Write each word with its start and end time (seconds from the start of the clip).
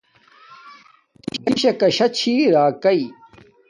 ریشاکا 1.49 1.87
شا 1.97 2.07
چھی 2.17 2.33
راکݵ 2.53 3.01